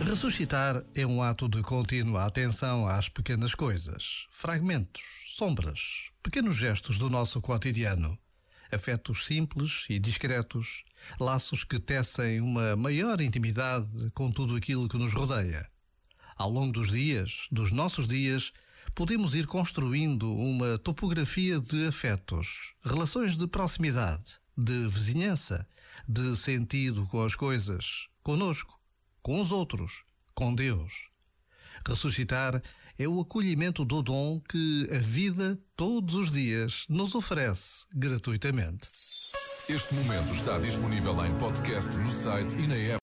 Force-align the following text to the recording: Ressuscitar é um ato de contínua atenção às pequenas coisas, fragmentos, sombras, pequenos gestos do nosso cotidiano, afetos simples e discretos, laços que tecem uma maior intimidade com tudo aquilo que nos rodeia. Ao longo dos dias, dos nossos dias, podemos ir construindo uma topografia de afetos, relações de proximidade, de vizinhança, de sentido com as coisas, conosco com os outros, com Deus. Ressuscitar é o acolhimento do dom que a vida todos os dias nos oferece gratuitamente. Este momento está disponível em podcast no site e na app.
Ressuscitar 0.00 0.82
é 0.94 1.06
um 1.06 1.22
ato 1.22 1.48
de 1.48 1.60
contínua 1.60 2.24
atenção 2.24 2.86
às 2.86 3.08
pequenas 3.08 3.54
coisas, 3.54 4.26
fragmentos, 4.30 5.02
sombras, 5.36 6.10
pequenos 6.22 6.56
gestos 6.56 6.96
do 6.98 7.10
nosso 7.10 7.40
cotidiano, 7.40 8.16
afetos 8.72 9.26
simples 9.26 9.86
e 9.90 9.98
discretos, 9.98 10.84
laços 11.20 11.64
que 11.64 11.78
tecem 11.80 12.40
uma 12.40 12.76
maior 12.76 13.20
intimidade 13.20 14.10
com 14.14 14.30
tudo 14.30 14.56
aquilo 14.56 14.88
que 14.88 14.96
nos 14.96 15.12
rodeia. 15.12 15.68
Ao 16.36 16.48
longo 16.48 16.72
dos 16.72 16.90
dias, 16.90 17.48
dos 17.50 17.72
nossos 17.72 18.06
dias, 18.06 18.52
podemos 18.94 19.34
ir 19.34 19.46
construindo 19.46 20.32
uma 20.32 20.78
topografia 20.78 21.60
de 21.60 21.88
afetos, 21.88 22.72
relações 22.82 23.36
de 23.36 23.46
proximidade, 23.46 24.38
de 24.56 24.86
vizinhança, 24.88 25.66
de 26.08 26.36
sentido 26.36 27.04
com 27.06 27.22
as 27.22 27.34
coisas, 27.34 28.06
conosco 28.22 28.77
com 29.28 29.42
os 29.42 29.52
outros, 29.52 30.04
com 30.34 30.54
Deus. 30.54 31.06
Ressuscitar 31.86 32.62
é 32.98 33.06
o 33.06 33.20
acolhimento 33.20 33.84
do 33.84 34.00
dom 34.00 34.40
que 34.40 34.88
a 34.90 34.96
vida 35.00 35.60
todos 35.76 36.14
os 36.14 36.30
dias 36.32 36.86
nos 36.88 37.14
oferece 37.14 37.84
gratuitamente. 37.94 38.88
Este 39.68 39.94
momento 39.96 40.32
está 40.32 40.56
disponível 40.56 41.26
em 41.26 41.38
podcast 41.38 41.94
no 41.98 42.10
site 42.10 42.56
e 42.56 42.66
na 42.66 42.74
app. 42.74 42.96